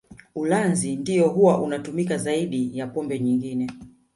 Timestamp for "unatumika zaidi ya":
1.61-2.87